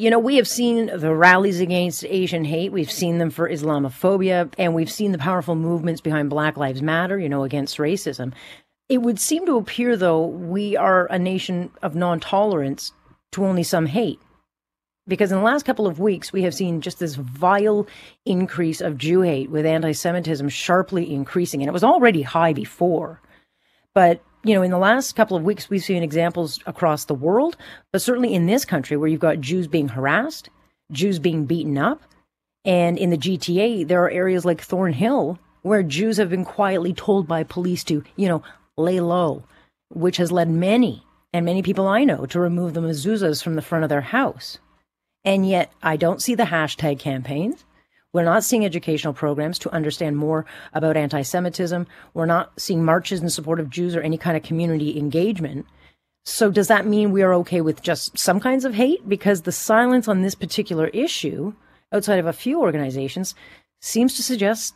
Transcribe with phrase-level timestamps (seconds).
[0.00, 2.72] You know, we have seen the rallies against Asian hate.
[2.72, 7.16] We've seen them for Islamophobia, and we've seen the powerful movements behind Black Lives Matter,
[7.16, 8.32] you know, against racism.
[8.88, 12.92] It would seem to appear, though, we are a nation of non tolerance
[13.32, 14.18] to only some hate.
[15.06, 17.86] Because in the last couple of weeks, we have seen just this vile
[18.26, 21.62] increase of Jew hate with anti Semitism sharply increasing.
[21.62, 23.20] And it was already high before.
[23.94, 27.56] But, you know, in the last couple of weeks, we've seen examples across the world,
[27.92, 30.50] but certainly in this country where you've got Jews being harassed,
[30.92, 32.02] Jews being beaten up.
[32.64, 37.26] And in the GTA, there are areas like Thornhill where Jews have been quietly told
[37.26, 38.42] by police to, you know,
[38.76, 39.44] lay low,
[39.88, 43.62] which has led many and many people I know to remove the mezuzahs from the
[43.62, 44.58] front of their house.
[45.24, 47.64] And yet, I don't see the hashtag campaigns.
[48.14, 51.86] We're not seeing educational programs to understand more about anti Semitism.
[52.14, 55.66] We're not seeing marches in support of Jews or any kind of community engagement.
[56.24, 59.06] So, does that mean we are okay with just some kinds of hate?
[59.08, 61.54] Because the silence on this particular issue,
[61.92, 63.34] outside of a few organizations,
[63.82, 64.74] seems to suggest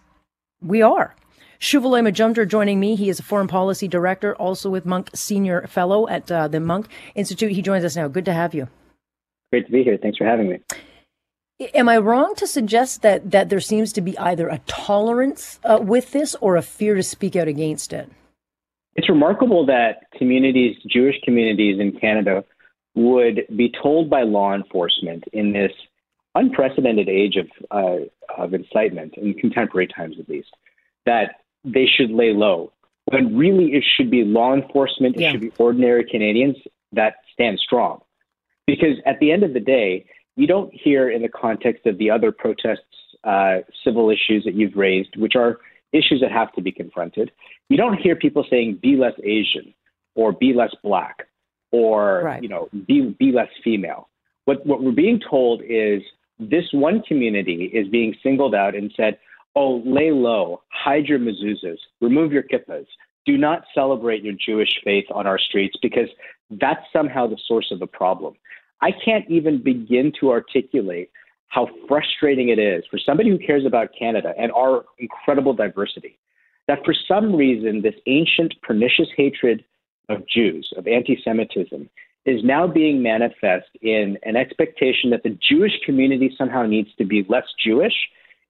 [0.60, 1.14] we are.
[1.60, 2.96] Shuvaloy Majumdar joining me.
[2.96, 6.88] He is a foreign policy director, also with Munk Senior Fellow at uh, the Munk
[7.14, 7.52] Institute.
[7.52, 8.08] He joins us now.
[8.08, 8.68] Good to have you.
[9.52, 9.96] Great to be here.
[9.96, 10.58] Thanks for having me.
[11.60, 15.78] Am I wrong to suggest that that there seems to be either a tolerance uh,
[15.82, 18.08] with this or a fear to speak out against it?
[18.94, 22.44] It's remarkable that communities, Jewish communities in Canada,
[22.94, 25.72] would be told by law enforcement in this
[26.36, 28.04] unprecedented age of uh,
[28.40, 30.50] of incitement in contemporary times, at least,
[31.06, 32.72] that they should lay low.
[33.06, 35.32] When really it should be law enforcement, it yeah.
[35.32, 36.56] should be ordinary Canadians
[36.92, 38.00] that stand strong.
[38.66, 40.04] Because at the end of the day,
[40.38, 42.84] you don't hear in the context of the other protests,
[43.24, 45.58] uh, civil issues that you've raised, which are
[45.92, 47.32] issues that have to be confronted.
[47.68, 49.74] You don't hear people saying be less Asian
[50.14, 51.26] or be less black
[51.72, 52.42] or right.
[52.42, 54.08] you know be be less female.
[54.44, 56.02] What what we're being told is
[56.38, 59.18] this one community is being singled out and said,
[59.56, 62.86] "Oh, lay low, hide your mezuzahs, remove your kippas,
[63.26, 66.08] do not celebrate your Jewish faith on our streets because
[66.48, 68.34] that's somehow the source of the problem."
[68.80, 71.10] I can't even begin to articulate
[71.48, 76.18] how frustrating it is for somebody who cares about Canada and our incredible diversity
[76.68, 79.64] that for some reason this ancient pernicious hatred
[80.08, 81.88] of Jews, of anti Semitism,
[82.26, 87.24] is now being manifest in an expectation that the Jewish community somehow needs to be
[87.28, 87.94] less Jewish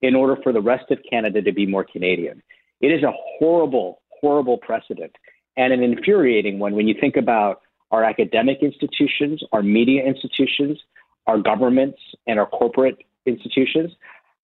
[0.02, 2.42] in order for the rest of Canada to be more Canadian.
[2.80, 5.12] It is a horrible, horrible precedent
[5.56, 10.78] and an infuriating one when you think about our academic institutions, our media institutions,
[11.26, 13.92] our governments, and our corporate institutions,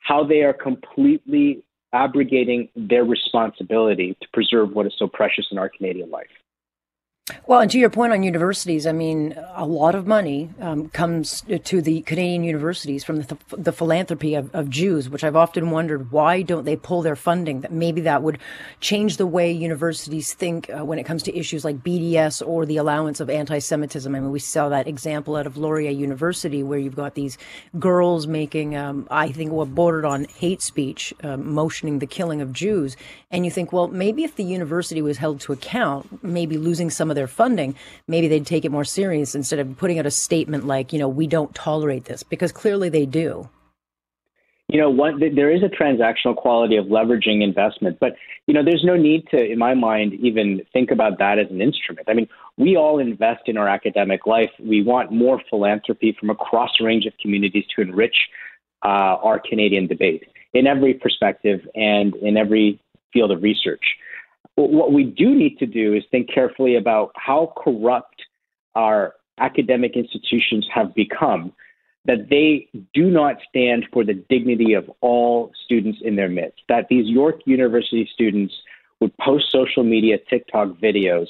[0.01, 5.69] how they are completely abrogating their responsibility to preserve what is so precious in our
[5.69, 6.27] Canadian life.
[7.47, 11.43] Well, and to your point on universities, I mean, a lot of money um, comes
[11.65, 16.11] to the Canadian universities from the, the philanthropy of, of, Jews, which I've often wondered
[16.11, 17.63] why don't they pull their funding?
[17.63, 18.39] That maybe that would
[18.81, 22.77] change the way universities think uh, when it comes to issues like BDS or the
[22.77, 24.15] allowance of anti-Semitism.
[24.15, 27.39] I mean, we saw that example out of Laurier University, where you've got these
[27.79, 32.53] girls making, um, I think, what bordered on hate speech, uh, motioning the killing of
[32.53, 32.99] Jews,
[33.31, 37.11] and you think, well, maybe if the university was held to account, maybe losing some
[37.11, 37.75] of of their funding,
[38.07, 41.09] maybe they'd take it more serious instead of putting out a statement like, you know,
[41.09, 43.49] we don't tolerate this, because clearly they do.
[44.69, 48.17] You know, one, there is a transactional quality of leveraging investment, but
[48.47, 51.61] you know, there's no need to, in my mind, even think about that as an
[51.61, 52.09] instrument.
[52.09, 54.51] I mean, we all invest in our academic life.
[54.59, 58.17] We want more philanthropy from across a range of communities to enrich
[58.85, 60.25] uh, our Canadian debate
[60.55, 62.81] in every perspective and in every
[63.13, 63.85] field of research.
[64.57, 68.23] What we do need to do is think carefully about how corrupt
[68.75, 71.53] our academic institutions have become,
[72.05, 76.87] that they do not stand for the dignity of all students in their midst, that
[76.89, 78.55] these York University students
[79.01, 81.27] would post social media TikTok videos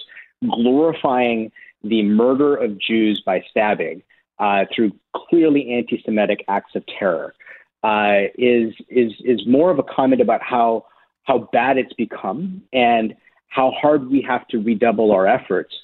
[0.50, 1.50] glorifying
[1.82, 4.02] the murder of Jews by stabbing
[4.38, 7.34] uh, through clearly anti Semitic acts of terror.
[7.82, 10.86] Uh, is is is more of a comment about how
[11.24, 13.14] how bad it's become and
[13.48, 15.74] how hard we have to redouble our efforts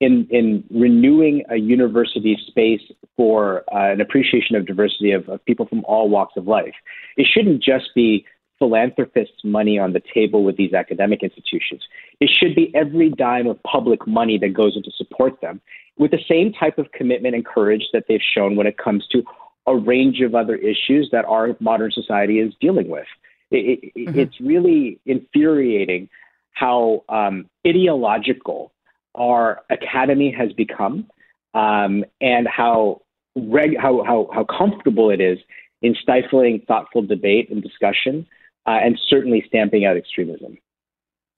[0.00, 2.80] in, in renewing a university space
[3.16, 6.74] for uh, an appreciation of diversity of, of people from all walks of life.
[7.16, 8.24] It shouldn't just be
[8.58, 11.82] philanthropists' money on the table with these academic institutions.
[12.20, 15.60] It should be every dime of public money that goes in to support them
[15.96, 19.22] with the same type of commitment and courage that they've shown when it comes to
[19.66, 23.06] a range of other issues that our modern society is dealing with.
[23.50, 24.18] It, it, mm-hmm.
[24.18, 26.08] It's really infuriating
[26.52, 28.72] how um, ideological
[29.14, 31.06] our academy has become
[31.54, 33.02] um, and how
[33.36, 35.38] reg- how, how, how comfortable it is
[35.82, 38.26] in stifling thoughtful debate and discussion,
[38.66, 40.58] uh, and certainly stamping out extremism.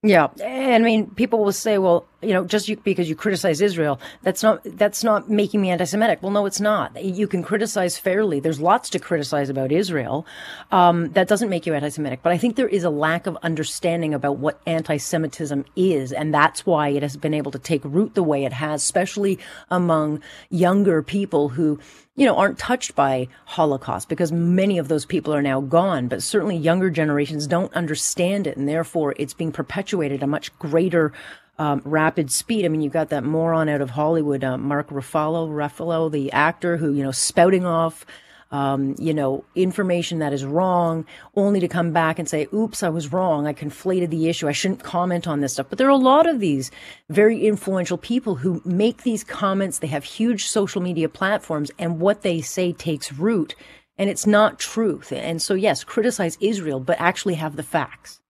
[0.03, 4.00] Yeah, and I mean, people will say, "Well, you know, just because you criticize Israel,
[4.22, 7.02] that's not that's not making me anti-Semitic." Well, no, it's not.
[7.02, 8.40] You can criticize fairly.
[8.40, 10.26] There's lots to criticize about Israel.
[10.70, 14.14] Um, that doesn't make you anti-Semitic, but I think there is a lack of understanding
[14.14, 18.22] about what anti-Semitism is, and that's why it has been able to take root the
[18.22, 19.38] way it has, especially
[19.70, 21.78] among younger people who
[22.20, 26.22] you know, aren't touched by Holocaust because many of those people are now gone, but
[26.22, 28.58] certainly younger generations don't understand it.
[28.58, 31.14] And therefore it's being perpetuated a much greater
[31.61, 32.65] um, rapid speed.
[32.65, 36.79] I mean, you've got that moron out of Hollywood, uh, Mark Ruffalo, Ruffalo, the actor
[36.79, 38.07] who, you know, spouting off
[38.51, 42.89] um, you know, information that is wrong, only to come back and say, oops, I
[42.89, 43.47] was wrong.
[43.47, 44.49] I conflated the issue.
[44.49, 45.67] I shouldn't comment on this stuff.
[45.69, 46.71] But there are a lot of these
[47.09, 49.79] very influential people who make these comments.
[49.79, 53.55] They have huge social media platforms, and what they say takes root,
[53.97, 55.13] and it's not truth.
[55.13, 58.21] And so, yes, criticize Israel, but actually have the facts.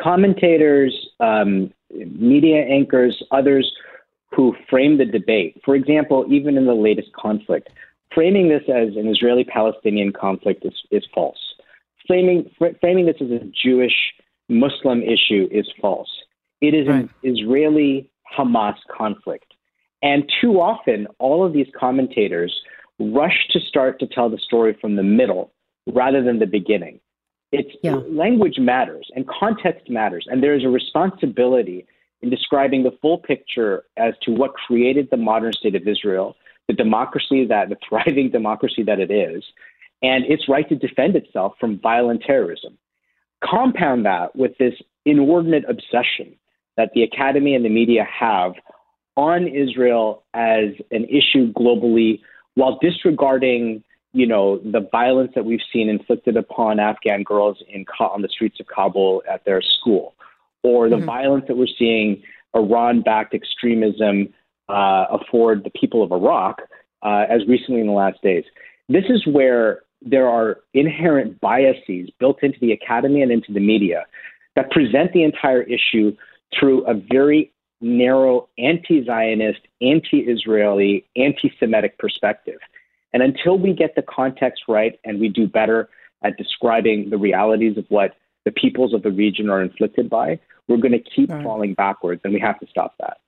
[0.00, 3.70] Commentators, um, media anchors, others
[4.34, 5.60] who frame the debate.
[5.64, 7.68] For example, even in the latest conflict,
[8.12, 11.38] framing this as an Israeli Palestinian conflict is, is false.
[12.06, 13.94] Framing, fr- framing this as a Jewish
[14.48, 16.10] Muslim issue is false.
[16.60, 17.04] It is right.
[17.04, 19.54] an Israeli Hamas conflict.
[20.02, 22.54] And too often, all of these commentators
[22.98, 25.52] rush to start to tell the story from the middle
[25.86, 27.00] rather than the beginning.
[27.52, 27.96] It's yeah.
[28.08, 31.86] language matters and context matters, and there is a responsibility
[32.22, 36.36] in describing the full picture as to what created the modern state of Israel
[36.68, 39.44] the democracy that the thriving democracy that it is,
[40.02, 42.78] and its right to defend itself from violent terrorism.
[43.42, 44.74] Compound that with this
[45.04, 46.34] inordinate obsession
[46.76, 48.52] that the academy and the media have
[49.16, 52.20] on Israel as an issue globally,
[52.54, 58.22] while disregarding, you know, the violence that we've seen inflicted upon Afghan girls in on
[58.22, 60.14] the streets of Kabul at their school,
[60.62, 61.04] or the mm-hmm.
[61.04, 62.22] violence that we're seeing
[62.54, 64.32] Iran-backed extremism
[64.68, 66.62] uh, afford the people of Iraq
[67.02, 68.44] uh, as recently in the last days.
[68.88, 74.04] This is where there are inherent biases built into the academy and into the media
[74.54, 76.16] that present the entire issue
[76.58, 82.60] through a very narrow anti Zionist, anti Israeli, anti Semitic perspective.
[83.14, 85.88] And until we get the context right and we do better
[86.24, 90.78] at describing the realities of what the peoples of the region are inflicted by, we're
[90.78, 91.44] going to keep right.
[91.44, 93.18] falling backwards, and we have to stop that.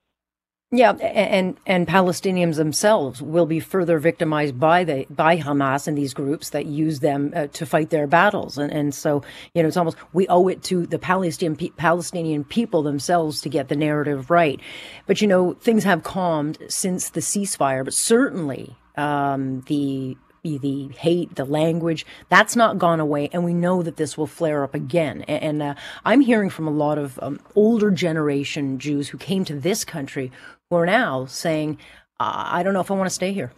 [0.69, 6.13] Yeah, and and Palestinians themselves will be further victimized by the by Hamas and these
[6.13, 9.23] groups that use them uh, to fight their battles, and and so
[9.53, 13.69] you know it's almost we owe it to the Palestinian Palestinian people themselves to get
[13.69, 14.59] the narrative right.
[15.05, 21.35] But you know things have calmed since the ceasefire, but certainly um, the the hate,
[21.35, 23.29] the language, that's not gone away.
[23.33, 25.23] And we know that this will flare up again.
[25.23, 29.59] And, uh, I'm hearing from a lot of um, older generation Jews who came to
[29.59, 30.31] this country
[30.69, 31.79] who are now saying,
[32.19, 33.51] I don't know if I want to stay here.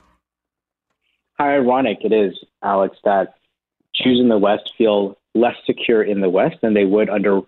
[1.35, 3.35] How ironic it is, Alex, that
[3.95, 7.41] Jews in the West feel less secure in the West than they would under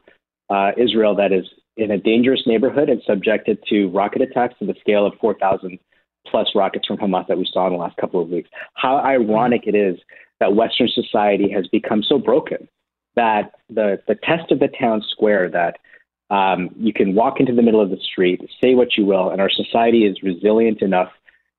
[0.49, 1.45] uh, Israel, that is
[1.77, 5.79] in a dangerous neighborhood and subjected to rocket attacks to the scale of 4,000
[6.27, 8.49] plus rockets from Hamas that we saw in the last couple of weeks.
[8.73, 9.99] How ironic it is
[10.39, 12.67] that Western society has become so broken
[13.15, 15.77] that the, the test of the town square that
[16.29, 19.41] um, you can walk into the middle of the street, say what you will, and
[19.41, 21.09] our society is resilient enough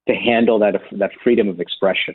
[0.08, 2.14] to handle that, that freedom of expression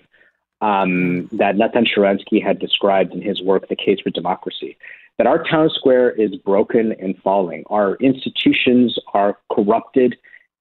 [0.61, 4.77] um, that Natan Sharansky had described in his work, The Case for Democracy.
[5.17, 7.63] That our town square is broken and falling.
[7.67, 10.15] Our institutions are corrupted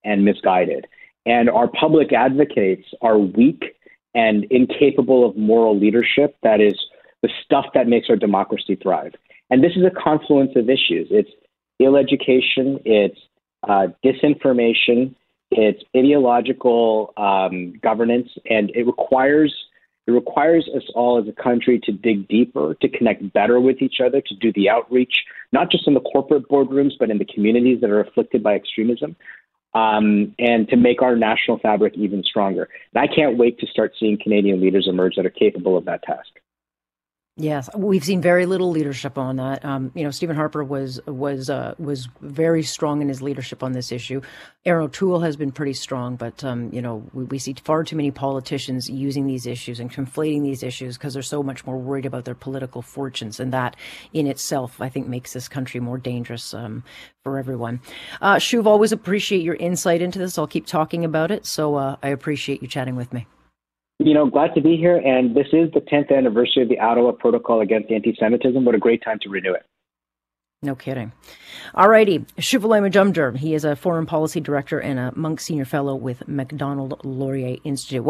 [0.05, 0.87] and misguided
[1.27, 3.77] and our public advocates are weak
[4.15, 6.75] and incapable of moral leadership that is
[7.23, 9.13] the stuff that makes our democracy thrive.
[9.51, 11.09] And this is a confluence of issues.
[11.11, 11.31] It's
[11.81, 13.19] ill education, it's
[13.69, 15.15] uh, disinformation,
[15.51, 19.55] it's ideological um, governance, and it requires
[20.07, 23.97] it requires us all as a country to dig deeper, to connect better with each
[24.01, 27.81] other, to do the outreach, not just in the corporate boardrooms, but in the communities
[27.81, 29.17] that are afflicted by extremism
[29.77, 32.69] um, and to make our national fabric even stronger.
[32.95, 36.03] And I can't wait to start seeing Canadian leaders emerge that are capable of that
[36.03, 36.31] task.
[37.39, 39.63] Yes, we've seen very little leadership on that.
[39.63, 43.73] Um, you know, Stephen Harper was was uh, was very strong in his leadership on
[43.73, 44.23] this issue.
[44.65, 47.95] Erin O'Toole has been pretty strong, but um, you know, we, we, see far too
[47.95, 52.07] many politicians using these issues and conflating these issues because they're so much more worried
[52.07, 53.77] about their political fortunes, and that
[54.15, 56.85] in itself, I think, makes this country more dangerous um,
[57.23, 57.83] for everyone.
[58.23, 60.39] Uh, Shuv, always appreciate your insight into this.
[60.39, 63.27] I'll keep talking about it, so uh, I appreciate you chatting with me.
[64.07, 64.99] You know, glad to be here.
[64.99, 68.65] And this is the 10th anniversary of the Ottawa Protocol Against Anti Semitism.
[68.65, 69.65] What a great time to renew it.
[70.63, 71.11] No kidding.
[71.75, 72.21] All righty.
[72.39, 73.37] Shuvaloy Majumdar.
[73.37, 78.07] He is a foreign policy director and a Munk Senior Fellow with Macdonald Laurier Institute.